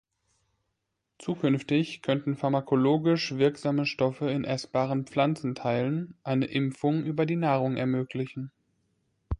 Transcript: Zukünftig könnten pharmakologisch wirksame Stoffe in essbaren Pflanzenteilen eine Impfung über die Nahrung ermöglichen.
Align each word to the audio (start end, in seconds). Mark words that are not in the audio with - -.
Zukünftig 1.19 2.01
könnten 2.01 2.35
pharmakologisch 2.35 3.35
wirksame 3.35 3.85
Stoffe 3.85 4.31
in 4.31 4.45
essbaren 4.45 5.05
Pflanzenteilen 5.05 6.15
eine 6.23 6.47
Impfung 6.47 7.03
über 7.03 7.27
die 7.27 7.35
Nahrung 7.35 7.77
ermöglichen. 7.77 8.51